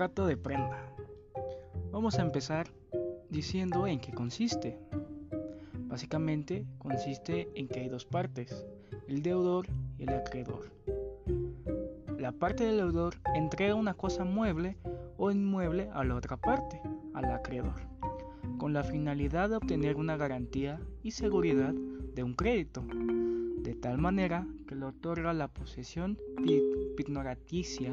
contrato 0.00 0.26
de 0.26 0.38
prenda. 0.38 0.78
Vamos 1.92 2.18
a 2.18 2.22
empezar 2.22 2.68
diciendo 3.28 3.86
en 3.86 4.00
qué 4.00 4.12
consiste. 4.12 4.78
Básicamente 5.88 6.64
consiste 6.78 7.50
en 7.54 7.68
que 7.68 7.80
hay 7.80 7.90
dos 7.90 8.06
partes, 8.06 8.64
el 9.08 9.20
deudor 9.20 9.66
y 9.98 10.04
el 10.04 10.14
acreedor. 10.14 10.70
La 12.18 12.32
parte 12.32 12.64
del 12.64 12.78
deudor 12.78 13.16
entrega 13.34 13.74
una 13.74 13.92
cosa 13.92 14.24
mueble 14.24 14.78
o 15.18 15.30
inmueble 15.30 15.90
a 15.92 16.02
la 16.02 16.14
otra 16.14 16.38
parte, 16.38 16.80
al 17.12 17.26
acreedor, 17.26 17.82
con 18.56 18.72
la 18.72 18.84
finalidad 18.84 19.50
de 19.50 19.56
obtener 19.56 19.96
una 19.96 20.16
garantía 20.16 20.80
y 21.02 21.10
seguridad 21.10 21.74
de 21.74 22.22
un 22.22 22.32
crédito, 22.32 22.82
de 23.62 23.74
tal 23.74 23.98
manera 23.98 24.46
que 24.66 24.74
le 24.74 24.86
otorga 24.86 25.32
la 25.32 25.48
posesión 25.48 26.18
pignoraticia 26.96 27.92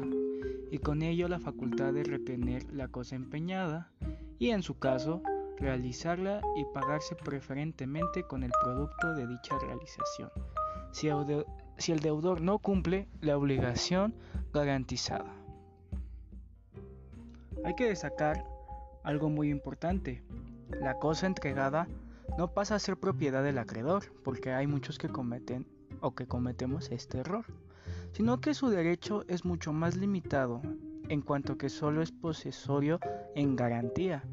y 0.70 0.78
con 0.78 1.02
ello 1.02 1.28
la 1.28 1.40
facultad 1.40 1.92
de 1.92 2.04
retener 2.04 2.64
la 2.72 2.88
cosa 2.88 3.16
empeñada 3.16 3.90
y 4.38 4.50
en 4.50 4.62
su 4.62 4.78
caso 4.78 5.22
realizarla 5.58 6.40
y 6.56 6.64
pagarse 6.72 7.16
preferentemente 7.16 8.22
con 8.22 8.42
el 8.42 8.52
producto 8.62 9.14
de 9.14 9.26
dicha 9.26 9.58
realización, 9.58 10.30
si, 10.92 11.08
el 11.92 12.00
deudor 12.00 12.40
no 12.40 12.58
cumple 12.58 13.08
la 13.20 13.36
obligación 13.36 14.14
garantizada. 14.52 15.34
Hay 17.64 17.74
que 17.74 17.88
destacar 17.88 18.44
algo 19.02 19.28
muy 19.28 19.50
importante. 19.50 20.22
La 20.80 20.94
cosa 20.98 21.26
entregada 21.26 21.88
no 22.36 22.52
pasa 22.52 22.74
a 22.74 22.78
ser 22.78 22.98
propiedad 22.98 23.42
del 23.42 23.58
acreedor, 23.58 24.12
porque 24.22 24.52
hay 24.52 24.66
muchos 24.66 24.98
que 24.98 25.08
cometen 25.08 25.66
o 26.00 26.14
que 26.14 26.26
cometemos 26.26 26.90
este 26.90 27.18
error 27.18 27.46
sino 28.12 28.40
que 28.40 28.54
su 28.54 28.68
derecho 28.68 29.24
es 29.28 29.44
mucho 29.44 29.72
más 29.72 29.96
limitado 29.96 30.60
en 31.08 31.22
cuanto 31.22 31.56
que 31.56 31.68
solo 31.68 32.02
es 32.02 32.12
posesorio 32.12 33.00
en 33.34 33.56
garantía, 33.56 34.24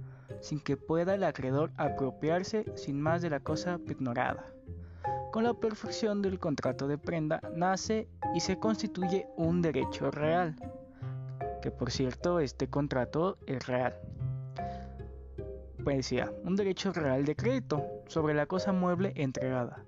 sin 0.41 0.59
que 0.59 0.75
pueda 0.75 1.15
el 1.15 1.23
acreedor 1.23 1.71
apropiarse 1.77 2.65
sin 2.75 2.99
más 2.99 3.21
de 3.21 3.29
la 3.29 3.39
cosa 3.39 3.79
ignorada. 3.87 4.45
Con 5.31 5.43
la 5.43 5.53
perfección 5.53 6.21
del 6.21 6.39
contrato 6.39 6.87
de 6.87 6.97
prenda 6.97 7.41
nace 7.55 8.07
y 8.33 8.39
se 8.39 8.59
constituye 8.59 9.27
un 9.37 9.61
derecho 9.61 10.11
real, 10.11 10.55
que 11.61 11.71
por 11.71 11.91
cierto 11.91 12.39
este 12.39 12.69
contrato 12.69 13.37
es 13.45 13.65
real. 13.67 13.95
Decía, 15.85 16.29
un 16.43 16.55
derecho 16.57 16.91
real 16.91 17.23
de 17.23 17.35
crédito 17.35 17.85
sobre 18.07 18.33
la 18.33 18.47
cosa 18.47 18.73
mueble 18.73 19.13
entregada, 19.15 19.85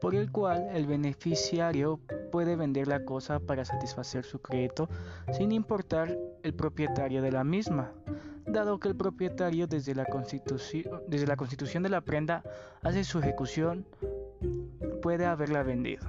por 0.00 0.14
el 0.14 0.32
cual 0.32 0.68
el 0.72 0.86
beneficiario 0.86 2.00
puede 2.30 2.56
vender 2.56 2.88
la 2.88 3.04
cosa 3.04 3.38
para 3.38 3.64
satisfacer 3.64 4.24
su 4.24 4.40
crédito 4.40 4.88
sin 5.32 5.52
importar 5.52 6.16
el 6.42 6.54
propietario 6.54 7.20
de 7.20 7.32
la 7.32 7.44
misma, 7.44 7.92
dado 8.46 8.80
que 8.80 8.88
el 8.88 8.96
propietario 8.96 9.66
desde 9.66 9.94
la, 9.94 10.06
desde 11.06 11.26
la 11.26 11.36
constitución 11.36 11.82
de 11.82 11.88
la 11.90 12.00
prenda 12.00 12.42
hace 12.82 13.04
su 13.04 13.18
ejecución, 13.18 13.84
puede 15.02 15.26
haberla 15.26 15.62
vendido. 15.62 16.06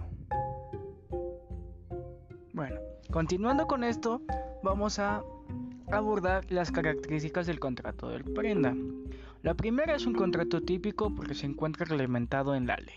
Bueno, 2.53 2.79
continuando 3.11 3.67
con 3.67 3.83
esto, 3.83 4.21
vamos 4.63 4.99
a 4.99 5.21
abordar 5.91 6.49
las 6.49 6.71
características 6.71 7.45
del 7.45 7.59
contrato 7.59 8.09
de 8.09 8.23
prenda. 8.23 8.73
La 9.43 9.55
primera 9.55 9.93
es 9.93 10.05
un 10.05 10.13
contrato 10.13 10.61
típico 10.61 11.13
porque 11.13 11.35
se 11.35 11.45
encuentra 11.45 11.85
reglamentado 11.85 12.55
en 12.55 12.65
la 12.65 12.77
ley. 12.77 12.95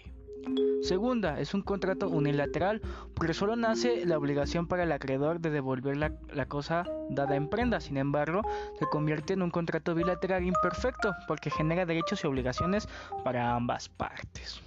Segunda, 0.81 1.41
es 1.41 1.55
un 1.55 1.63
contrato 1.63 2.09
unilateral 2.09 2.81
porque 3.15 3.35
solo 3.35 3.57
nace 3.57 4.07
la 4.07 4.17
obligación 4.17 4.69
para 4.69 4.85
el 4.85 4.93
acreedor 4.93 5.41
de 5.41 5.51
devolver 5.51 5.97
la, 5.97 6.47
cosa 6.47 6.85
dada 7.11 7.35
en 7.35 7.49
prenda. 7.49 7.81
Sin 7.81 7.97
embargo, 7.97 8.43
se 8.79 8.87
convierte 8.87 9.33
en 9.33 9.43
un 9.43 9.51
contrato 9.51 9.93
bilateral 9.97 10.45
imperfecto 10.45 11.12
porque 11.27 11.51
genera 11.51 11.85
derechos 11.85 12.23
y 12.23 12.29
obligaciones 12.29 12.89
para 13.25 13.56
ambas 13.56 13.89
partes. 13.89 14.62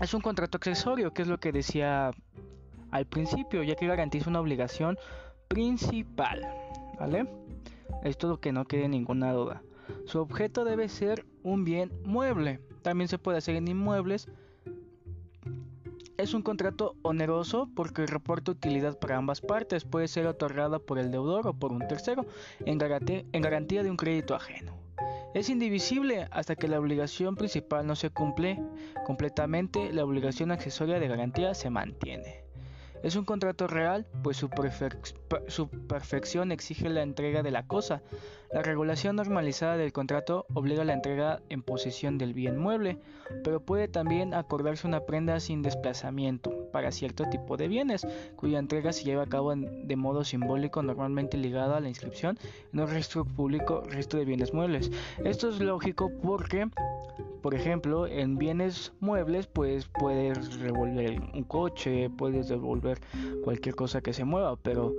Es 0.00 0.14
un 0.14 0.20
contrato 0.20 0.58
accesorio, 0.58 1.12
que 1.12 1.22
es 1.22 1.28
lo 1.28 1.40
que 1.40 1.50
decía 1.50 2.12
al 2.92 3.06
principio, 3.06 3.64
ya 3.64 3.74
que 3.74 3.88
garantiza 3.88 4.30
una 4.30 4.40
obligación 4.40 4.96
principal. 5.48 6.46
¿Vale? 7.00 7.26
Esto 8.04 8.28
lo 8.28 8.38
que 8.38 8.52
no 8.52 8.66
quede 8.66 8.86
ninguna 8.86 9.32
duda. 9.32 9.62
Su 10.06 10.20
objeto 10.20 10.64
debe 10.64 10.88
ser 10.88 11.26
un 11.42 11.64
bien 11.64 11.92
mueble 12.04 12.60
también 12.86 13.08
se 13.08 13.18
puede 13.18 13.38
hacer 13.38 13.56
en 13.56 13.66
inmuebles. 13.66 14.28
Es 16.18 16.34
un 16.34 16.42
contrato 16.42 16.94
oneroso 17.02 17.68
porque 17.74 18.06
reporta 18.06 18.52
utilidad 18.52 18.96
para 19.00 19.16
ambas 19.16 19.40
partes. 19.40 19.84
Puede 19.84 20.06
ser 20.06 20.28
otorgada 20.28 20.78
por 20.78 21.00
el 21.00 21.10
deudor 21.10 21.48
o 21.48 21.52
por 21.52 21.72
un 21.72 21.80
tercero 21.88 22.26
en 22.64 22.78
garantía, 22.78 23.82
de 23.82 23.90
un 23.90 23.96
crédito 23.96 24.36
ajeno. 24.36 24.76
Es 25.34 25.50
indivisible 25.50 26.28
hasta 26.30 26.54
que 26.54 26.68
la 26.68 26.78
obligación 26.78 27.34
principal 27.34 27.84
no 27.84 27.96
se 27.96 28.10
cumple 28.10 28.62
completamente, 29.04 29.92
la 29.92 30.04
obligación 30.04 30.52
accesoria 30.52 31.00
de 31.00 31.08
garantía 31.08 31.54
se 31.54 31.70
mantiene. 31.70 32.45
Es 33.02 33.16
un 33.16 33.24
contrato 33.24 33.66
real, 33.66 34.06
pues 34.22 34.36
su, 34.36 34.48
perfección 35.88 36.52
exige 36.52 36.88
la 36.88 37.02
entrega 37.02 37.42
de 37.42 37.50
la 37.50 37.66
cosa. 37.66 38.02
La 38.52 38.62
regulación 38.62 39.16
normalizada 39.16 39.76
del 39.76 39.92
contrato 39.92 40.46
obliga 40.54 40.82
a 40.82 40.84
la 40.84 40.92
entrega 40.92 41.40
en 41.48 41.62
posesión 41.62 42.16
del 42.16 42.32
bien 42.32 42.58
mueble, 42.58 42.98
pero 43.44 43.60
puede 43.60 43.88
también 43.88 44.34
acordarse 44.34 44.86
una 44.86 45.00
prenda 45.00 45.40
sin 45.40 45.62
desplazamiento 45.62 46.70
para 46.72 46.92
cierto 46.92 47.24
tipo 47.24 47.56
de 47.56 47.68
bienes, 47.68 48.06
cuya 48.36 48.58
entrega 48.58 48.92
se 48.92 49.04
lleva 49.04 49.24
a 49.24 49.28
cabo 49.28 49.54
de 49.56 49.96
modo 49.96 50.24
simbólico, 50.24 50.82
normalmente 50.82 51.36
ligado 51.36 51.74
a 51.74 51.80
la 51.80 51.88
inscripción 51.88 52.38
en 52.72 52.80
un 52.80 52.88
registro 52.88 53.24
público, 53.24 53.82
de 53.82 54.24
bienes 54.24 54.54
muebles. 54.54 54.90
Esto 55.24 55.48
es 55.48 55.58
lógico 55.58 56.10
porque 56.22 56.68
por 57.42 57.54
ejemplo, 57.54 58.06
en 58.06 58.38
bienes 58.38 58.92
muebles, 59.00 59.46
pues 59.46 59.86
puedes 59.86 60.58
revolver 60.60 61.20
un 61.34 61.44
coche, 61.44 62.10
puedes 62.10 62.48
devolver 62.48 63.00
cualquier 63.44 63.74
cosa 63.74 64.00
que 64.00 64.12
se 64.12 64.24
mueva, 64.24 64.56
pero 64.56 64.94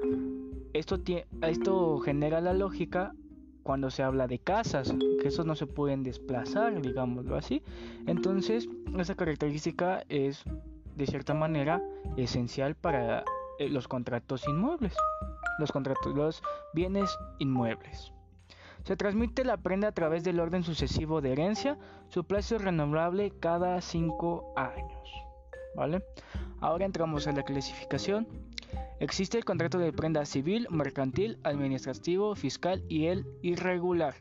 esto, 0.74 1.00
esto 1.42 2.00
genera 2.00 2.42
la 2.42 2.54
lógica 2.54 3.14
cuando 3.64 3.92
se 3.92 4.02
habla 4.02 4.28
de 4.28 4.40
casas, 4.40 4.96
que 5.22 5.28
esos 5.28 5.46
no 5.46 5.56
se 5.56 5.68
pueden 5.68 6.04
desplazar, 6.04 6.82
digámoslo 6.82 7.36
así. 7.36 7.62
Entonces, 8.06 8.70
esa 8.98 9.16
característica 9.16 10.04
es 10.08 10.46
de 10.96 11.06
cierta 11.06 11.34
manera 11.34 11.82
esencial 12.16 12.76
para 12.76 13.26
eh, 13.60 13.70
los 13.70 13.88
contratos 13.88 14.48
inmuebles, 14.48 14.96
los 15.60 15.72
contratos, 15.72 16.16
los 16.16 16.42
bienes 16.74 17.10
inmuebles. 17.40 18.14
Se 18.88 18.96
transmite 18.96 19.44
la 19.44 19.58
prenda 19.58 19.90
a 19.90 19.92
través 19.92 20.24
del 20.24 20.40
orden 20.40 20.64
sucesivo 20.64 21.20
de 21.20 21.34
herencia. 21.34 21.78
Su 22.08 22.24
plazo 22.24 22.56
es 22.56 22.62
renovable 22.62 23.34
cada 23.38 23.82
5 23.82 24.54
años. 24.56 25.12
¿Vale? 25.76 26.06
Ahora 26.62 26.86
entramos 26.86 27.28
a 27.28 27.34
la 27.34 27.44
clasificación. 27.44 28.30
Existe 29.02 29.38
el 29.38 29.44
contrato 29.44 29.78
de 29.78 29.92
prenda 29.92 30.24
civil, 30.24 30.68
mercantil, 30.72 31.38
administrativo, 31.44 32.34
fiscal 32.36 32.82
y 32.88 33.08
el 33.08 33.26
irregular. 33.42 34.16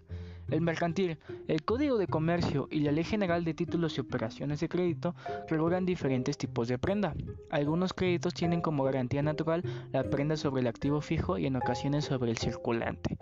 El 0.48 0.60
mercantil, 0.60 1.18
el 1.48 1.64
Código 1.64 1.98
de 1.98 2.06
Comercio 2.06 2.68
y 2.70 2.78
la 2.80 2.92
Ley 2.92 3.02
General 3.02 3.44
de 3.44 3.52
Títulos 3.52 3.96
y 3.96 4.00
Operaciones 4.00 4.60
de 4.60 4.68
Crédito 4.68 5.16
regulan 5.48 5.84
diferentes 5.84 6.38
tipos 6.38 6.68
de 6.68 6.78
prenda. 6.78 7.14
Algunos 7.50 7.92
créditos 7.92 8.32
tienen 8.32 8.60
como 8.60 8.84
garantía 8.84 9.22
natural 9.22 9.64
la 9.90 10.04
prenda 10.04 10.36
sobre 10.36 10.60
el 10.60 10.68
activo 10.68 11.00
fijo 11.00 11.36
y 11.36 11.46
en 11.46 11.56
ocasiones 11.56 12.04
sobre 12.04 12.30
el 12.30 12.38
circulante, 12.38 13.18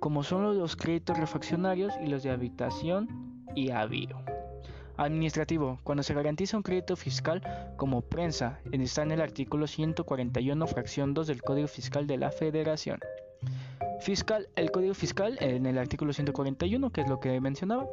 como 0.00 0.22
son 0.22 0.58
los 0.58 0.76
créditos 0.76 1.18
refaccionarios 1.18 1.92
y 2.02 2.06
los 2.06 2.22
de 2.22 2.30
habitación 2.30 3.44
y 3.54 3.70
avío. 3.70 4.16
Administrativo, 4.96 5.78
cuando 5.84 6.02
se 6.02 6.14
garantiza 6.14 6.56
un 6.56 6.62
crédito 6.62 6.96
fiscal 6.96 7.42
como 7.76 8.00
prensa, 8.00 8.60
está 8.72 9.02
en 9.02 9.12
el 9.12 9.20
artículo 9.20 9.66
141, 9.66 10.66
fracción 10.66 11.12
2 11.12 11.26
del 11.26 11.42
Código 11.42 11.68
Fiscal 11.68 12.06
de 12.06 12.16
la 12.16 12.30
Federación. 12.30 13.00
Fiscal, 14.00 14.48
el 14.56 14.70
Código 14.70 14.94
Fiscal 14.94 15.36
en 15.40 15.66
el 15.66 15.78
artículo 15.78 16.12
141, 16.12 16.90
que 16.90 17.02
es 17.02 17.08
lo 17.08 17.20
que 17.20 17.40
mencionaba. 17.40 17.86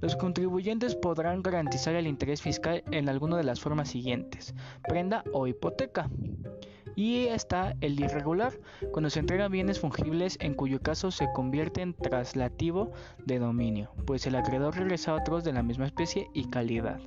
Los 0.00 0.14
contribuyentes 0.14 0.94
podrán 0.94 1.42
garantizar 1.42 1.94
el 1.94 2.06
interés 2.06 2.42
fiscal 2.42 2.84
en 2.90 3.08
alguna 3.08 3.36
de 3.36 3.44
las 3.44 3.60
formas 3.60 3.88
siguientes, 3.88 4.54
prenda 4.86 5.24
o 5.32 5.46
hipoteca. 5.46 6.08
Y 6.96 7.26
está 7.26 7.76
el 7.82 8.00
irregular, 8.00 8.58
cuando 8.90 9.10
se 9.10 9.20
entregan 9.20 9.52
bienes 9.52 9.78
fungibles 9.78 10.38
en 10.40 10.54
cuyo 10.54 10.80
caso 10.80 11.10
se 11.10 11.28
convierte 11.34 11.82
en 11.82 11.92
traslativo 11.92 12.90
de 13.24 13.38
dominio, 13.38 13.90
pues 14.06 14.26
el 14.26 14.34
acreedor 14.34 14.74
regresa 14.74 15.12
a 15.12 15.16
otros 15.16 15.44
de 15.44 15.52
la 15.52 15.62
misma 15.62 15.86
especie 15.86 16.30
y 16.32 16.48
calidad. 16.48 16.98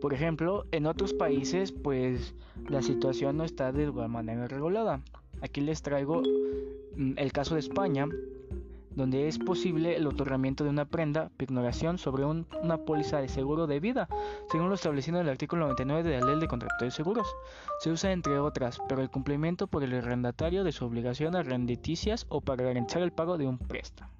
Por 0.00 0.14
ejemplo, 0.14 0.64
en 0.70 0.86
otros 0.86 1.12
países 1.12 1.72
pues 1.72 2.34
la 2.68 2.82
situación 2.82 3.36
no 3.36 3.44
está 3.44 3.72
de 3.72 3.84
igual 3.84 4.08
manera 4.08 4.46
regulada. 4.46 5.02
Aquí 5.40 5.60
les 5.60 5.82
traigo 5.82 6.22
mm, 6.96 7.14
el 7.16 7.32
caso 7.32 7.54
de 7.54 7.60
España, 7.60 8.06
donde 8.98 9.28
es 9.28 9.38
posible 9.38 9.96
el 9.96 10.06
otorgamiento 10.08 10.64
de 10.64 10.70
una 10.70 10.84
prenda, 10.84 11.30
pignoración 11.36 11.98
sobre 11.98 12.24
una 12.24 12.76
póliza 12.78 13.20
de 13.20 13.28
seguro 13.28 13.68
de 13.68 13.78
vida, 13.78 14.08
según 14.50 14.68
lo 14.68 14.74
establecido 14.74 15.18
en 15.18 15.26
el 15.26 15.30
artículo 15.30 15.62
99 15.62 16.02
de 16.02 16.20
la 16.20 16.26
Ley 16.26 16.40
de 16.40 16.48
Contrato 16.48 16.84
de 16.84 16.90
Seguros. 16.90 17.28
Se 17.78 17.90
usa 17.90 18.10
entre 18.10 18.40
otras, 18.40 18.80
pero 18.88 19.00
el 19.00 19.08
cumplimiento 19.08 19.68
por 19.68 19.84
el 19.84 19.94
arrendatario 19.94 20.64
de 20.64 20.72
su 20.72 20.84
obligación 20.84 21.36
arrenditicias 21.36 22.26
o 22.28 22.40
para 22.40 22.64
garantizar 22.64 23.02
el 23.02 23.12
pago 23.12 23.38
de 23.38 23.46
un 23.46 23.56
préstamo. 23.56 24.10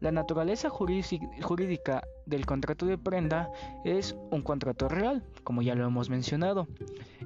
La 0.00 0.10
naturaleza 0.10 0.68
jurídica 0.68 2.02
del 2.26 2.46
contrato 2.46 2.86
de 2.86 2.98
prenda 2.98 3.50
es 3.84 4.16
un 4.30 4.42
contrato 4.42 4.88
real, 4.88 5.24
como 5.44 5.62
ya 5.62 5.74
lo 5.74 5.86
hemos 5.86 6.08
mencionado. 6.08 6.66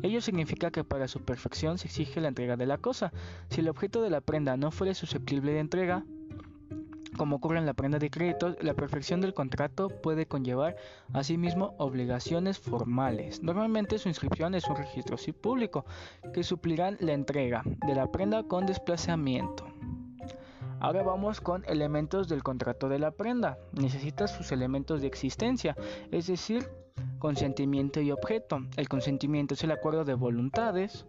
Ello 0.02 0.20
significa 0.20 0.70
que 0.70 0.84
para 0.84 1.08
su 1.08 1.20
perfección 1.20 1.78
se 1.78 1.86
exige 1.88 2.20
la 2.20 2.28
entrega 2.28 2.56
de 2.56 2.66
la 2.66 2.76
cosa. 2.76 3.12
Si 3.48 3.60
el 3.60 3.68
objeto 3.68 4.02
de 4.02 4.10
la 4.10 4.20
prenda 4.20 4.58
no 4.58 4.70
fuera 4.70 4.92
susceptible 4.92 5.52
de 5.52 5.60
entrega, 5.60 6.04
como 7.16 7.36
ocurre 7.36 7.58
en 7.58 7.66
la 7.66 7.74
prenda 7.74 7.98
de 7.98 8.10
crédito, 8.10 8.56
la 8.60 8.74
perfección 8.74 9.20
del 9.20 9.34
contrato 9.34 9.88
puede 9.88 10.26
conllevar 10.26 10.76
asimismo 11.12 11.74
obligaciones 11.78 12.58
formales. 12.58 13.42
Normalmente 13.42 13.98
su 13.98 14.08
inscripción 14.08 14.54
es 14.54 14.68
un 14.68 14.76
registro 14.76 15.16
público 15.40 15.84
que 16.32 16.42
suplirán 16.42 16.96
la 17.00 17.12
entrega 17.12 17.62
de 17.86 17.94
la 17.94 18.10
prenda 18.10 18.42
con 18.44 18.66
desplazamiento. 18.66 19.66
Ahora 20.78 21.02
vamos 21.02 21.40
con 21.40 21.64
elementos 21.66 22.28
del 22.28 22.42
contrato 22.42 22.88
de 22.88 22.98
la 22.98 23.10
prenda. 23.10 23.58
Necesita 23.72 24.28
sus 24.28 24.52
elementos 24.52 25.00
de 25.00 25.06
existencia, 25.06 25.74
es 26.10 26.26
decir, 26.26 26.68
consentimiento 27.18 28.00
y 28.00 28.10
objeto. 28.10 28.60
El 28.76 28.88
consentimiento 28.88 29.54
es 29.54 29.64
el 29.64 29.70
acuerdo 29.70 30.04
de 30.04 30.14
voluntades 30.14 31.06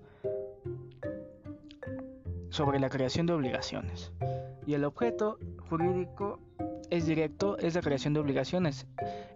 sobre 2.50 2.80
la 2.80 2.90
creación 2.90 3.26
de 3.26 3.34
obligaciones. 3.34 4.14
Y 4.66 4.74
el 4.74 4.86
objeto 4.86 5.38
jurídico 5.68 6.40
es 6.90 7.06
directo, 7.06 7.58
es 7.58 7.76
la 7.76 7.82
creación 7.82 8.14
de 8.14 8.20
obligaciones. 8.20 8.88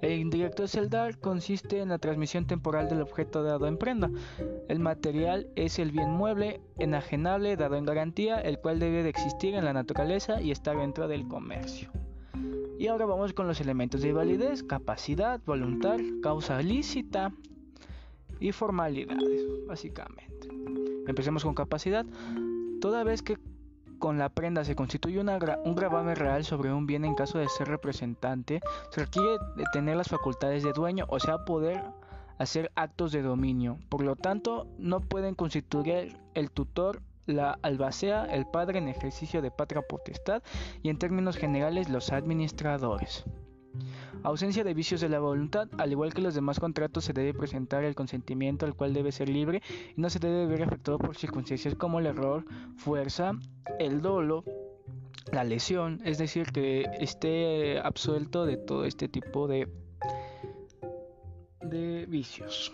El 0.02 0.14
indirecto 0.14 0.64
es 0.64 0.76
el 0.76 0.90
dar, 0.90 1.18
consiste 1.20 1.80
en 1.80 1.90
la 1.90 1.98
transmisión 1.98 2.48
temporal 2.48 2.90
del 2.90 3.02
objeto 3.02 3.44
dado 3.44 3.68
en 3.68 3.78
prenda. 3.78 4.10
El 4.70 4.80
material 4.80 5.48
es 5.56 5.80
el 5.80 5.92
bien 5.92 6.10
mueble, 6.10 6.62
enajenable, 6.80 7.58
dado 7.58 7.76
en 7.76 7.86
garantía, 7.86 8.40
el 8.40 8.60
cual 8.60 8.80
debe 8.80 9.04
de 9.04 9.10
existir 9.10 9.54
en 9.56 9.66
la 9.66 9.74
naturaleza 9.74 10.42
y 10.42 10.52
estar 10.52 10.78
dentro 10.78 11.08
del 11.08 11.28
comercio. 11.28 11.92
Y 12.80 12.88
ahora 12.88 13.06
vamos 13.06 13.34
con 13.34 13.48
los 13.48 13.62
elementos 13.62 14.02
de 14.02 14.14
validez, 14.14 14.64
capacidad, 14.64 15.40
voluntad, 15.46 16.00
causa 16.24 16.62
lícita 16.62 17.32
y 18.40 18.52
formalidades, 18.54 19.46
básicamente. 19.68 20.50
Empecemos 21.06 21.44
con 21.44 21.54
capacidad. 21.54 22.06
Toda 22.80 23.04
vez 23.04 23.22
que 23.22 23.38
con 24.02 24.18
la 24.18 24.30
prenda 24.30 24.66
se 24.66 24.76
constituye 24.76 25.20
un 25.20 25.76
gravamen 25.76 26.16
real 26.16 26.44
sobre 26.44 26.74
un 26.74 26.88
bien 26.88 27.06
en 27.06 27.14
caso 27.14 27.38
de 27.38 27.48
ser 27.48 27.68
representante, 27.68 28.60
se 28.90 29.02
requiere 29.06 29.38
de 29.56 29.64
tener 29.72 29.96
las 29.96 30.10
facultades 30.10 30.64
de 30.64 30.74
dueño, 30.74 31.06
o 31.08 31.20
sea, 31.20 31.46
poder 31.46 31.84
hacer 32.40 32.72
actos 32.76 33.12
de 33.12 33.22
dominio. 33.22 33.78
Por 33.90 34.02
lo 34.02 34.16
tanto, 34.16 34.66
no 34.80 35.02
pueden 35.02 35.36
constituir 35.36 36.18
el 36.34 36.50
tutor, 36.50 37.04
la 37.28 37.60
albacea, 37.62 38.26
el 38.26 38.48
padre 38.48 38.80
en 38.80 38.88
ejercicio 38.88 39.44
de 39.44 39.52
patria 39.52 39.84
potestad 39.84 40.42
y 40.82 40.90
en 40.90 40.98
términos 40.98 41.38
generales 41.38 41.88
los 41.88 42.12
administradores. 42.12 43.24
Ausencia 44.24 44.64
de 44.64 44.74
vicios 44.74 45.02
de 45.02 45.10
la 45.10 45.20
voluntad. 45.20 45.68
Al 45.78 45.92
igual 45.92 46.14
que 46.14 46.22
los 46.22 46.36
demás 46.36 46.60
contratos, 46.60 47.06
se 47.06 47.14
debe 47.14 47.34
presentar 47.34 47.84
el 47.84 47.96
consentimiento 47.96 48.66
al 48.66 48.76
cual 48.76 48.94
debe 48.94 49.12
ser 49.12 49.30
libre 49.30 49.62
y 49.96 50.02
no 50.02 50.10
se 50.10 50.20
debe 50.20 50.46
ver 50.46 50.64
afectado 50.64 50.98
por 50.98 51.16
circunstancias 51.16 51.76
como 51.76 52.00
el 52.00 52.06
error, 52.06 52.46
fuerza, 52.78 53.34
el 53.80 54.02
dolo, 54.02 54.44
la 55.32 55.44
lesión, 55.44 56.02
es 56.04 56.18
decir, 56.18 56.52
que 56.52 56.86
esté 57.00 57.80
absuelto 57.80 58.46
de 58.46 58.58
todo 58.58 58.86
este 58.86 59.08
tipo 59.08 59.48
de, 59.48 59.68
vicios. 62.08 62.74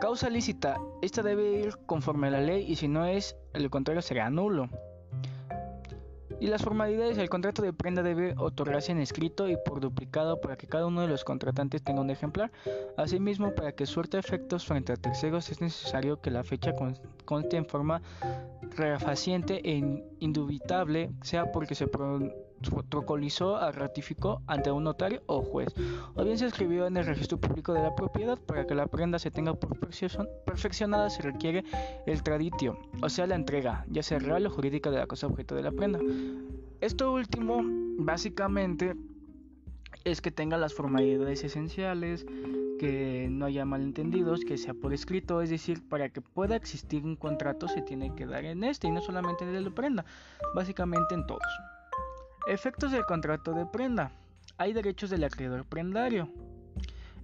Causa 0.00 0.30
lícita. 0.30 0.78
Esta 1.02 1.22
debe 1.22 1.60
ir 1.60 1.76
conforme 1.86 2.28
a 2.28 2.30
la 2.30 2.40
ley 2.40 2.64
y 2.70 2.76
si 2.76 2.86
no 2.86 3.06
es, 3.06 3.36
el 3.54 3.70
contrario 3.70 4.02
será 4.02 4.30
nulo. 4.30 4.68
Y 6.38 6.48
las 6.48 6.62
formalidades, 6.62 7.16
el 7.18 7.30
contrato 7.30 7.62
de 7.62 7.72
prenda 7.72 8.02
debe 8.02 8.34
otorgarse 8.36 8.92
en 8.92 8.98
escrito 8.98 9.48
y 9.48 9.56
por 9.56 9.80
duplicado 9.80 10.40
para 10.40 10.56
que 10.56 10.66
cada 10.66 10.86
uno 10.86 11.00
de 11.00 11.08
los 11.08 11.24
contratantes 11.24 11.82
tenga 11.82 12.00
un 12.00 12.10
ejemplar. 12.10 12.52
Asimismo, 12.96 13.54
para 13.54 13.72
que 13.72 13.86
suerte 13.86 14.18
efectos 14.18 14.66
frente 14.66 14.92
a 14.92 14.96
terceros 14.96 15.50
es 15.50 15.60
necesario 15.60 16.20
que 16.20 16.30
la 16.30 16.44
fecha 16.44 16.72
conste 17.24 17.56
en 17.56 17.66
forma 17.66 18.02
refaciente 18.76 19.60
e 19.64 20.04
indubitable, 20.20 21.10
sea 21.22 21.52
porque 21.52 21.74
se 21.74 21.86
protocolizó, 22.70 23.58
ratificó 23.72 24.42
ante 24.46 24.70
un 24.70 24.84
notario 24.84 25.22
o 25.26 25.42
juez, 25.42 25.74
o 26.14 26.24
bien 26.24 26.38
se 26.38 26.46
escribió 26.46 26.86
en 26.86 26.96
el 26.96 27.06
registro 27.06 27.38
público 27.38 27.72
de 27.72 27.82
la 27.82 27.94
propiedad. 27.94 28.38
Para 28.38 28.66
que 28.66 28.74
la 28.74 28.86
prenda 28.86 29.18
se 29.18 29.30
tenga 29.30 29.54
por 29.54 29.76
perfeccionada 30.44 31.10
se 31.10 31.22
requiere 31.22 31.64
el 32.06 32.22
traditio, 32.22 32.78
o 33.02 33.08
sea 33.08 33.26
la 33.26 33.34
entrega, 33.34 33.84
ya 33.88 34.02
sea 34.02 34.18
real 34.18 34.46
o 34.46 34.50
jurídica 34.50 34.90
de 34.90 34.98
la 34.98 35.06
cosa 35.06 35.26
objeto 35.26 35.54
de 35.54 35.62
la 35.62 35.72
prenda. 35.72 36.00
Esto 36.80 37.12
último, 37.12 37.62
básicamente, 37.98 38.94
es 40.04 40.20
que 40.20 40.30
tenga 40.30 40.56
las 40.56 40.74
formalidades 40.74 41.42
esenciales, 41.42 42.26
que 42.78 43.28
no 43.30 43.46
haya 43.46 43.64
malentendidos, 43.64 44.44
que 44.44 44.58
sea 44.58 44.74
por 44.74 44.92
escrito, 44.92 45.40
es 45.40 45.50
decir, 45.50 45.82
para 45.88 46.10
que 46.10 46.20
pueda 46.20 46.56
existir 46.56 47.04
un 47.04 47.16
contrato 47.16 47.68
se 47.68 47.82
tiene 47.82 48.14
que 48.14 48.26
dar 48.26 48.44
en 48.44 48.64
este 48.64 48.88
y 48.88 48.90
no 48.90 49.00
solamente 49.00 49.44
en 49.44 49.54
el 49.54 49.72
prenda, 49.72 50.04
básicamente 50.54 51.14
en 51.14 51.26
todos. 51.26 51.42
Efectos 52.46 52.92
del 52.92 53.04
contrato 53.04 53.54
de 53.54 53.66
prenda. 53.66 54.12
Hay 54.56 54.72
derechos 54.72 55.10
del 55.10 55.24
acreedor 55.24 55.64
prendario. 55.64 56.28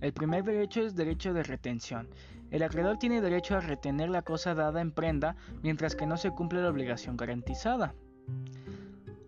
El 0.01 0.13
primer 0.13 0.43
derecho 0.43 0.81
es 0.81 0.97
derecho 0.97 1.33
de 1.33 1.45
retención. 1.45 2.09
El 2.51 2.65
acreedor 2.65 2.99
tiene 2.99 3.21
derecho 3.21 3.55
a 3.55 3.61
retener 3.61 4.11
la 4.11 4.23
cosa 4.23 4.57
dada 4.57 4.81
en 4.81 4.91
prenda 4.91 5.37
mientras 5.63 5.95
que 5.95 6.09
no 6.09 6.17
se 6.17 6.33
cumple 6.33 6.61
la 6.61 6.71
obligación 6.71 7.17
garantizada. 7.17 7.95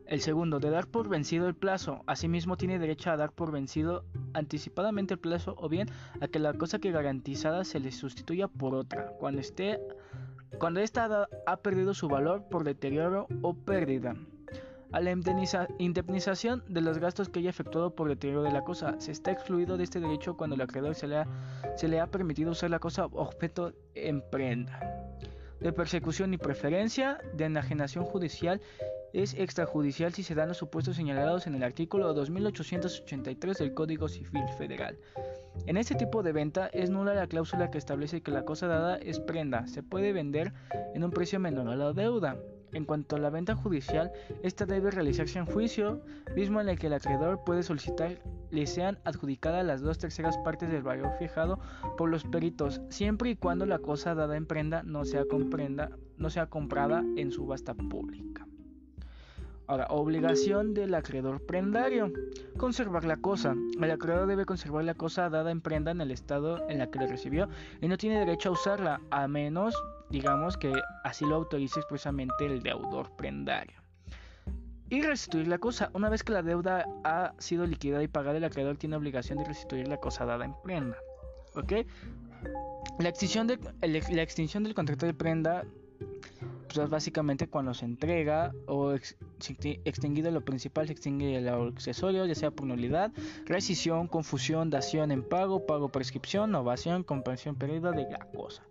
El 0.07 0.21
segundo, 0.21 0.59
de 0.59 0.71
dar 0.71 0.89
por 0.89 1.09
vencido 1.09 1.47
el 1.47 1.55
plazo. 1.55 2.03
Asimismo, 2.09 2.57
tiene 2.57 2.81
derecho 2.81 3.13
a 3.13 3.17
dar 3.17 3.31
por 3.31 3.53
vencido 3.53 4.05
anticipadamente 4.33 5.15
el 5.15 5.21
plazo 5.21 5.55
o 5.59 5.69
bien 5.69 5.89
a 6.21 6.27
que 6.27 6.41
la 6.41 6.55
cosa 6.55 6.81
que 6.81 6.91
garantizada 6.91 7.63
se 7.63 7.79
le 7.79 7.93
sustituya 7.93 8.49
por 8.49 8.75
otra 8.75 9.13
cuando 9.21 9.41
esté 9.41 9.79
cuando 10.59 10.81
ésta 10.81 11.29
ha 11.47 11.57
perdido 11.59 11.95
su 11.95 12.09
valor 12.09 12.49
por 12.49 12.65
deterioro 12.65 13.29
o 13.43 13.55
pérdida 13.55 14.17
a 14.95 15.01
la 15.01 15.11
indemnización 15.79 16.63
de 16.69 16.81
los 16.81 16.99
gastos 16.99 17.29
que 17.29 17.41
haya 17.41 17.51
efectuado 17.51 17.97
por 17.97 18.09
deterioro 18.09 18.45
de 18.45 18.53
la 18.53 18.63
cosa. 18.63 18.95
Se 19.01 19.11
está 19.11 19.33
excluido 19.33 19.77
de 19.77 19.83
este 19.83 19.99
derecho 19.99 20.37
cuando 20.37 20.55
el 20.55 20.63
acreedor 20.63 20.95
se 20.95 21.09
le 21.09 22.01
ha, 22.01 22.07
permitido 22.07 22.53
usar 22.53 22.71
la 22.71 22.79
cosa 22.79 23.07
objeto 23.07 23.73
en 23.97 24.23
prenda. 24.31 24.79
De 25.59 25.73
persecución 25.73 26.33
y 26.33 26.39
preferencia, 26.39 27.19
de 27.33 27.47
enajenación 27.47 28.05
judicial 28.05 28.61
es 29.13 29.35
extrajudicial 29.35 30.15
si 30.15 30.23
se 30.23 30.37
dan 30.37 30.49
los 30.49 30.59
supuestos 30.59 30.95
señalados 30.95 31.49
en 31.49 31.57
el 31.57 31.65
artículo 31.65 32.15
2883 32.15 33.59
del 33.59 33.75
Código 33.75 34.07
Civil 34.09 34.45
Federal. 34.57 34.97
En 35.67 35.77
este 35.77 35.97
tipo 35.97 36.23
de 36.23 36.33
venta 36.33 36.69
es 36.73 36.91
nula 36.91 37.15
la 37.15 37.27
cláusula 37.27 37.71
que 37.73 37.79
establece 37.79 38.21
que 38.21 38.31
la 38.31 38.45
cosa 38.45 38.69
dada 38.69 38.97
es 38.97 39.19
prenda, 39.19 39.67
se 39.67 39.83
puede 39.83 40.13
vender 40.13 40.53
en 40.95 41.03
un 41.03 41.11
precio 41.11 41.41
menor 41.41 41.69
a 41.69 41.75
la 41.75 41.93
deuda. 41.93 42.37
En 42.75 42.85
cuanto 42.85 43.17
a 43.17 43.21
la 43.21 43.31
venta 43.31 43.55
judicial, 43.55 44.13
esta 44.43 44.67
debe 44.67 44.91
realizarse 44.91 45.39
en 45.39 45.47
juicio, 45.47 46.03
mismo 46.35 46.61
en 46.61 46.69
el 46.69 46.79
que 46.79 46.89
el 46.89 46.93
acreedor 46.93 47.43
puede 47.45 47.63
solicitar 47.63 48.21
le 48.51 48.67
sean 48.67 48.99
adjudicadas 49.05 49.65
las 49.65 49.81
dos 49.81 49.99
terceras 49.99 50.37
partes 50.39 50.71
del 50.71 50.83
valor 50.83 51.13
fijado 51.19 51.59
por 51.97 52.11
los 52.11 52.25
peritos, 52.25 52.81
siempre 52.89 53.31
y 53.31 53.37
cuando 53.37 53.65
la 53.65 53.79
cosa 53.79 54.15
dada 54.15 54.37
en 54.37 54.47
prenda 54.47 54.83
no 54.83 55.05
sea, 55.05 55.25
comprada 56.47 57.05
en 57.17 57.31
subasta 57.31 57.75
pública. 57.75 58.47
Ahora, 59.67 59.87
obligación 59.89 60.75
del 60.75 60.95
acreedor 60.95 61.41
prendario. 61.47 62.13
Conservar 62.59 63.05
la 63.05 63.17
cosa. 63.17 63.57
El 63.81 63.91
acreedor 63.91 64.27
debe 64.27 64.45
conservar 64.45 64.85
la 64.85 64.95
cosa 64.95 65.31
dada 65.31 65.51
en 65.51 65.63
prenda 65.63 65.91
en 65.91 66.03
el 66.03 66.11
estado 66.11 66.69
en 66.69 66.79
la 66.79 66.91
que 66.91 66.99
la 66.99 67.07
recibió 67.07 67.49
y 67.81 67.89
no 67.89 67.97
tiene 67.97 68.19
derecho 68.19 68.51
a 68.51 68.53
usarla, 68.53 69.01
a 69.11 69.27
menos 69.27 69.75
digamos 70.11 70.57
que 70.57 70.73
así 71.03 71.25
lo 71.25 71.37
autoriza 71.37 71.81
expresamente 71.81 72.47
el 72.47 72.63
deudor 72.63 73.11
prendario. 73.17 73.81
Y 74.91 75.03
restituir 75.03 75.49
la 75.49 75.59
cosa. 75.59 75.91
Una 75.95 76.09
vez 76.09 76.23
que 76.23 76.33
la 76.33 76.43
deuda 76.43 76.87
ha 77.05 77.33
sido 77.39 77.67
liquidada 77.67 78.03
y 78.03 78.09
pagada, 78.09 78.37
el 78.37 78.45
acreedor 78.45 78.77
tiene 78.77 78.97
obligación 78.97 79.39
de 79.39 79.45
restituir 79.45 79.89
la 79.89 79.97
cosa 79.97 80.25
dada 80.25 80.45
en 80.45 80.55
prenda. 80.63 80.97
¿Ok? 81.57 81.73
La 82.99 83.09
extinción, 83.09 83.49
la 83.81 84.23
extinción 84.23 84.63
del 84.63 84.75
contrato 84.75 85.07
de 85.07 85.15
prenda 85.15 85.65
pues 86.75 86.79
es 86.79 86.91
básicamente 86.91 87.47
cuando 87.47 87.73
se 87.73 87.85
entrega 87.85 88.53
o 88.67 88.95
extinguido 89.85 90.31
lo 90.31 90.45
principal, 90.45 90.87
se 90.87 90.93
extingue 90.93 91.37
el 91.37 91.49
accesorio, 91.49 92.27
ya 92.27 92.35
sea 92.35 92.51
por 92.51 92.67
nulidad, 92.67 93.13
rescisión, 93.47 94.09
confusión, 94.09 94.71
dación 94.71 95.13
en 95.13 95.23
pago, 95.23 95.67
pago 95.67 95.89
prescripción, 95.89 96.55
ovación, 96.55 97.05
comprensión 97.05 97.55
perdida 97.55 97.93
de 97.93 98.11
la 98.11 98.27
cosa. 98.35 98.63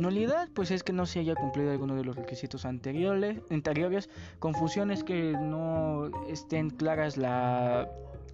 Nulidad, 0.00 0.48
pues 0.54 0.70
es 0.70 0.82
que 0.82 0.94
no 0.94 1.04
se 1.04 1.20
haya 1.20 1.34
cumplido 1.34 1.70
alguno 1.70 1.94
de 1.94 2.04
los 2.04 2.16
requisitos 2.16 2.64
anteriores, 2.64 3.38
anteriores. 3.50 4.08
Confusión 4.38 4.90
es 4.90 5.04
que 5.04 5.32
no 5.32 6.10
estén 6.26 6.70
claras 6.70 7.18
la 7.18 7.86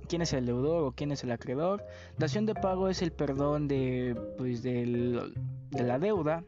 quién 0.08 0.22
es 0.22 0.32
el 0.32 0.46
deudor 0.46 0.84
o 0.84 0.92
quién 0.92 1.10
es 1.10 1.24
el 1.24 1.32
acreedor. 1.32 1.84
Dación 2.18 2.46
de 2.46 2.54
pago 2.54 2.88
es 2.88 3.02
el 3.02 3.10
perdón 3.10 3.66
de, 3.66 4.16
pues, 4.38 4.62
de 4.62 5.32
la 5.72 5.98
deuda. 5.98 6.44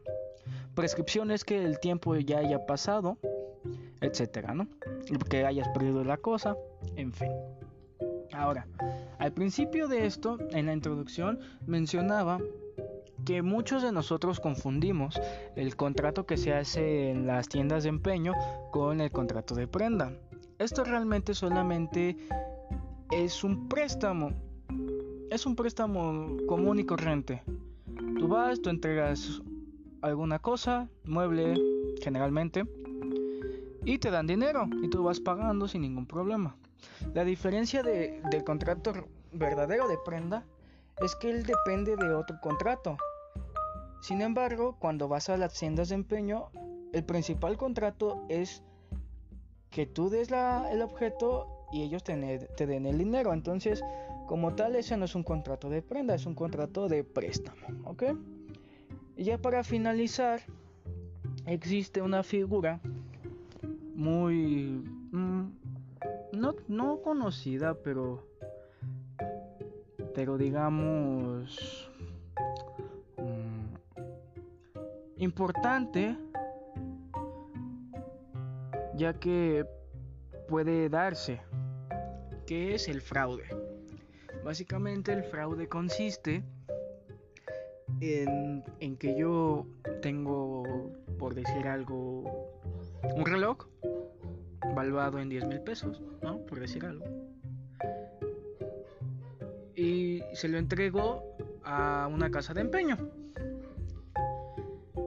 Prescripción 0.76 1.32
es 1.32 1.44
que 1.44 1.64
el 1.64 1.80
tiempo 1.80 2.14
ya 2.14 2.38
haya 2.38 2.64
pasado, 2.64 3.18
etcétera, 4.00 4.54
¿no? 4.54 4.68
Que 5.28 5.44
hayas 5.44 5.68
perdido 5.70 6.04
la 6.04 6.18
cosa, 6.18 6.56
en 6.94 7.12
fin. 7.12 7.32
Ahora, 8.32 8.68
al 9.18 9.32
principio 9.32 9.88
de 9.88 10.06
esto, 10.06 10.38
en 10.52 10.66
la 10.66 10.72
introducción, 10.72 11.40
mencionaba 11.66 12.38
que 13.24 13.42
muchos 13.42 13.82
de 13.82 13.92
nosotros 13.92 14.40
confundimos 14.40 15.20
el 15.56 15.76
contrato 15.76 16.26
que 16.26 16.36
se 16.36 16.54
hace 16.54 17.10
en 17.10 17.26
las 17.26 17.48
tiendas 17.48 17.82
de 17.82 17.90
empeño 17.90 18.32
con 18.70 19.00
el 19.00 19.10
contrato 19.10 19.54
de 19.54 19.66
prenda. 19.66 20.12
Esto 20.58 20.84
realmente 20.84 21.34
solamente 21.34 22.16
es 23.10 23.44
un 23.44 23.68
préstamo. 23.68 24.32
Es 25.30 25.46
un 25.46 25.56
préstamo 25.56 26.36
común 26.46 26.78
y 26.78 26.84
corriente. 26.84 27.42
Tú 28.18 28.28
vas, 28.28 28.60
tú 28.60 28.70
entregas 28.70 29.42
alguna 30.00 30.38
cosa, 30.38 30.88
mueble 31.04 31.54
generalmente, 32.02 32.64
y 33.84 33.98
te 33.98 34.10
dan 34.10 34.26
dinero 34.26 34.68
y 34.82 34.88
tú 34.88 35.02
vas 35.02 35.20
pagando 35.20 35.68
sin 35.68 35.82
ningún 35.82 36.06
problema. 36.06 36.56
La 37.14 37.24
diferencia 37.24 37.82
de, 37.82 38.20
del 38.30 38.44
contrato 38.44 38.92
verdadero 39.32 39.88
de 39.88 39.98
prenda 40.04 40.44
es 41.00 41.14
que 41.16 41.30
él 41.30 41.44
depende 41.44 41.96
de 41.96 42.14
otro 42.14 42.40
contrato. 42.40 42.96
Sin 44.00 44.20
embargo, 44.20 44.76
cuando 44.78 45.08
vas 45.08 45.28
a 45.28 45.36
las 45.36 45.54
tiendas 45.54 45.88
de 45.88 45.96
empeño, 45.96 46.50
el 46.92 47.04
principal 47.04 47.56
contrato 47.56 48.24
es 48.28 48.62
que 49.70 49.86
tú 49.86 50.08
des 50.08 50.30
la, 50.30 50.70
el 50.72 50.82
objeto 50.82 51.66
y 51.72 51.82
ellos 51.82 52.02
te, 52.02 52.16
den 52.66 52.86
el 52.86 52.98
dinero. 52.98 53.32
Entonces, 53.32 53.82
como 54.26 54.54
tal, 54.54 54.76
ese 54.76 54.96
no 54.96 55.04
es 55.04 55.14
un 55.14 55.22
contrato 55.22 55.68
de 55.68 55.82
prenda, 55.82 56.14
es 56.14 56.26
un 56.26 56.34
contrato 56.34 56.88
de 56.88 57.04
préstamo. 57.04 57.66
¿Ok? 57.84 58.04
Y 59.16 59.24
ya 59.24 59.38
para 59.38 59.64
finalizar, 59.64 60.40
existe 61.46 62.02
una 62.02 62.22
figura 62.22 62.80
muy... 63.94 64.82
Mm, 65.12 65.50
no, 66.32 66.54
no 66.68 67.02
conocida, 67.02 67.74
pero... 67.82 68.27
Pero 70.18 70.36
digamos... 70.36 71.88
Mm, 73.18 73.76
importante 75.18 76.16
ya 78.96 79.12
que 79.14 79.64
puede 80.48 80.88
darse 80.88 81.40
¿Qué 82.46 82.74
es 82.74 82.88
el 82.88 83.00
fraude? 83.00 83.44
Básicamente 84.44 85.12
el 85.12 85.22
fraude 85.22 85.68
consiste 85.68 86.42
en, 88.00 88.96
que 88.98 89.16
yo 89.16 89.66
tengo, 90.02 90.64
por 91.16 91.36
decir 91.36 91.68
algo, 91.68 92.50
un 93.14 93.24
reloj 93.24 93.68
valuado 94.74 95.20
en 95.20 95.28
10 95.28 95.46
mil 95.46 95.60
pesos, 95.60 96.02
¿no? 96.22 96.44
Por 96.44 96.58
decir 96.58 96.84
algo. 96.84 97.27
Y 100.32 100.36
se 100.36 100.48
lo 100.48 100.58
entrego 100.58 101.22
a 101.64 102.08
una 102.12 102.30
casa 102.30 102.54
de 102.54 102.60
empeño. 102.60 102.96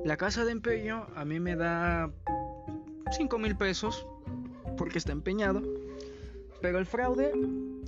La 0.04 0.18
casa 0.18 0.46
de 0.46 0.52
empeño 0.52 1.08
a 1.16 1.26
mí 1.26 1.40
me 1.40 1.56
da 1.56 2.12
5 3.12 3.38
mil 3.38 3.56
pesos 3.56 4.08
porque 4.78 4.98
está 4.98 5.12
empeñado 5.12 5.62
pero 6.62 6.78
el 6.78 6.86
fraude 6.86 7.34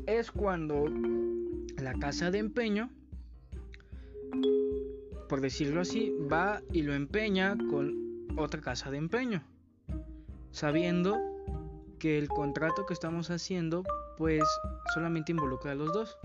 es 0.07 0.31
cuando 0.31 0.85
la 1.77 1.93
casa 1.93 2.31
de 2.31 2.39
empeño, 2.39 2.89
por 5.29 5.41
decirlo 5.41 5.81
así, 5.81 6.11
va 6.31 6.61
y 6.71 6.81
lo 6.81 6.93
empeña 6.93 7.55
con 7.69 8.27
otra 8.35 8.61
casa 8.61 8.89
de 8.89 8.97
empeño, 8.97 9.43
sabiendo 10.51 11.19
que 11.99 12.17
el 12.17 12.27
contrato 12.27 12.85
que 12.87 12.93
estamos 12.93 13.29
haciendo 13.29 13.83
pues 14.17 14.43
solamente 14.93 15.31
involucra 15.31 15.73
a 15.73 15.75
los 15.75 15.93
dos. 15.93 16.17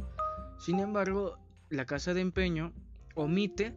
Sin 0.59 0.81
embargo, 0.81 1.39
la 1.71 1.87
casa 1.87 2.15
de 2.15 2.21
empeño 2.21 2.73
omite 3.15 3.75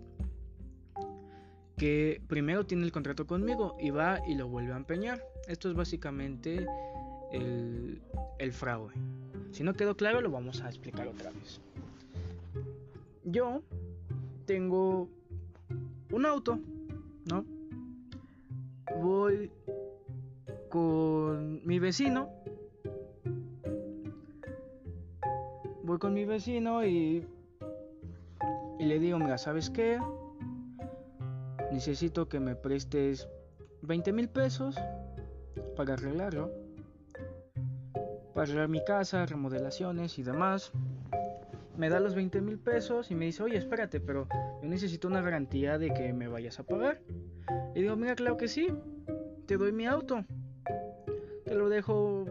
que 1.78 2.22
primero 2.28 2.66
tiene 2.66 2.84
el 2.84 2.92
contrato 2.92 3.26
conmigo 3.26 3.76
y 3.80 3.90
va 3.90 4.20
y 4.28 4.36
lo 4.36 4.48
vuelve 4.48 4.74
a 4.74 4.78
empeñar. 4.78 5.24
Esto 5.48 5.68
es 5.70 5.76
básicamente 5.76 6.66
el, 7.32 8.02
fraude. 8.52 8.94
Si 9.52 9.64
no 9.64 9.74
quedó 9.74 9.98
claro, 9.98 10.22
lo 10.22 10.30
vamos 10.30 10.62
a 10.62 10.68
explicar 10.68 11.08
otra 11.08 11.32
vez. 11.32 11.60
Yo 13.24 13.64
tengo 14.46 15.10
un 16.12 16.26
auto, 16.26 16.60
¿no? 17.26 17.46
Voy 19.00 19.52
con 20.70 21.66
mi 21.66 21.80
vecino. 21.80 22.30
Voy 25.92 26.00
con 26.00 26.14
mi 26.14 26.24
vecino 26.24 26.86
y, 26.86 27.28
le 28.80 28.98
digo, 28.98 29.20
mira, 29.20 29.38
¿sabes 29.38 29.70
qué? 29.70 30.00
Necesito 31.70 32.30
que 32.30 32.40
me 32.40 32.56
prestes 32.56 33.28
20 33.82 34.14
mil 34.14 34.30
pesos 34.30 34.78
para 35.76 35.96
arreglarlo 35.96 36.50
para 38.34 38.44
arreglar 38.44 38.70
mi 38.70 38.82
casa, 38.86 39.26
remodelaciones 39.26 40.18
y 40.18 40.24
demás. 40.24 40.72
Me 41.76 41.90
da 41.90 42.00
los 42.00 42.16
20 42.16 42.40
mil 42.40 42.58
pesos 42.58 43.12
y 43.12 43.16
me 43.16 43.26
dice, 43.26 43.44
oye, 43.44 43.58
espérate, 43.58 44.00
pero 44.00 44.30
yo 44.62 44.70
necesito 44.70 45.10
una 45.10 45.20
garantía 45.20 45.78
de 45.78 45.94
que 45.94 46.14
me 46.14 46.30
vayas 46.30 46.58
a 46.58 46.64
pagar. 46.64 47.02
Y 47.76 47.82
digo, 47.82 47.98
mira, 47.98 48.16
claro 48.16 48.38
que 48.38 48.48
sí, 48.48 48.70
te 49.46 49.58
doy 49.58 49.74
mi 49.74 49.88
auto. 49.88 50.24
Te 51.44 51.54
lo 51.54 51.68
dejo 51.68 52.28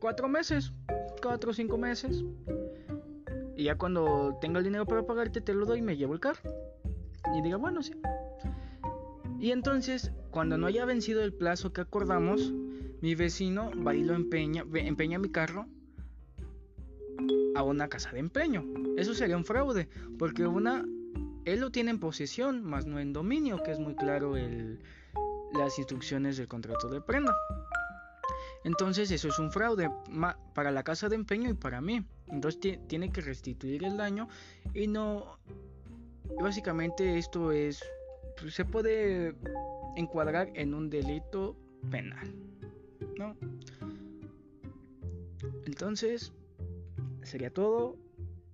cuatro 0.00 0.28
meses, 0.28 0.72
cuatro 1.26 1.50
o 1.50 1.54
cinco 1.54 1.76
meses. 1.76 2.24
Y 3.56 3.64
ya 3.64 3.76
cuando 3.76 4.38
tenga 4.40 4.58
el 4.58 4.64
dinero 4.64 4.86
para 4.86 5.04
pagarte, 5.04 5.40
te 5.40 5.54
lo 5.54 5.66
doy 5.66 5.80
y 5.80 5.82
me 5.82 5.96
llevo 5.96 6.14
el 6.14 6.20
carro. 6.20 6.40
Y 7.36 7.42
diga, 7.42 7.56
bueno, 7.56 7.82
sí. 7.82 7.92
Y 9.40 9.50
entonces, 9.50 10.12
cuando 10.30 10.56
no 10.56 10.66
haya 10.66 10.84
vencido 10.84 11.22
el 11.22 11.32
plazo 11.32 11.72
que 11.72 11.80
acordamos, 11.80 12.52
mi 13.00 13.14
vecino 13.14 13.70
va 13.84 13.94
y 13.94 14.04
lo 14.04 14.14
empeña, 14.14 14.64
empeña 14.72 15.18
mi 15.18 15.30
carro 15.30 15.66
a 17.56 17.62
una 17.62 17.88
casa 17.88 18.12
de 18.12 18.20
empeño. 18.20 18.64
Eso 18.96 19.12
sería 19.12 19.36
un 19.36 19.44
fraude, 19.44 19.88
porque 20.18 20.46
una, 20.46 20.84
él 21.44 21.60
lo 21.60 21.70
tiene 21.70 21.90
en 21.90 21.98
posesión, 21.98 22.62
más 22.62 22.86
no 22.86 23.00
en 23.00 23.12
dominio, 23.12 23.62
que 23.64 23.72
es 23.72 23.80
muy 23.80 23.96
claro 23.96 24.36
el, 24.36 24.78
las 25.52 25.76
instrucciones 25.78 26.36
del 26.36 26.46
contrato 26.46 26.88
de 26.88 27.00
prenda. 27.00 27.34
Entonces 28.66 29.12
eso 29.12 29.28
es 29.28 29.38
un 29.38 29.52
fraude 29.52 29.88
para 30.52 30.72
la 30.72 30.82
casa 30.82 31.08
de 31.08 31.14
empeño 31.14 31.48
y 31.48 31.54
para 31.54 31.80
mí. 31.80 32.04
Entonces 32.26 32.80
tiene 32.88 33.12
que 33.12 33.20
restituir 33.20 33.84
el 33.84 33.96
daño 33.96 34.28
y 34.74 34.88
no... 34.88 35.38
Básicamente 36.40 37.16
esto 37.16 37.52
es... 37.52 37.80
Se 38.48 38.64
puede 38.64 39.36
encuadrar 39.94 40.50
en 40.54 40.74
un 40.74 40.90
delito 40.90 41.56
penal. 41.92 42.34
¿no? 43.16 43.36
Entonces, 45.64 46.32
sería 47.22 47.52
todo 47.52 47.96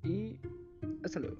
y 0.04 0.38
hasta 1.02 1.20
luego. 1.20 1.38